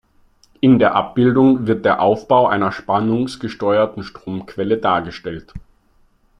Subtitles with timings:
[0.61, 5.53] In der Abbildung wird der Aufbau einer spannungsgesteuerten Stromquelle dargestellt.